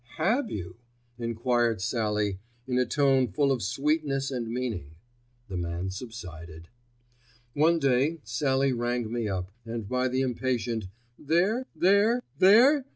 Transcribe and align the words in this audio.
"Have 0.17 0.49
you?" 0.49 0.77
enquired 1.19 1.79
Sallie 1.79 2.39
in 2.65 2.79
a 2.79 2.87
tone 2.87 3.27
full 3.27 3.51
of 3.51 3.61
sweetness 3.61 4.31
and 4.31 4.47
meaning. 4.47 4.95
The 5.47 5.57
man 5.57 5.91
subsided. 5.91 6.69
One 7.53 7.77
day 7.77 8.17
Sallie 8.23 8.73
rang 8.73 9.11
me 9.13 9.27
up, 9.27 9.51
and 9.63 9.87
by 9.87 10.07
the 10.07 10.21
impatient 10.21 10.85
"There? 11.19 11.67
There?? 11.75 12.23
There??? 12.39 12.85